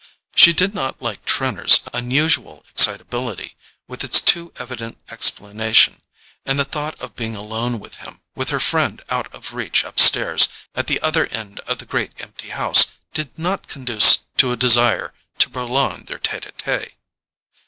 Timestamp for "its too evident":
4.03-4.97